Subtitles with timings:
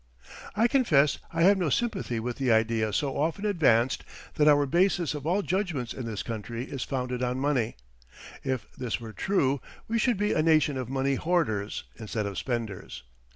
[0.55, 5.13] I confess I have no sympathy with the idea so often advanced that our basis
[5.13, 7.75] of all judgments in this country is founded on money.
[8.43, 13.03] If this were true, we should be a nation of money hoarders instead of spenders.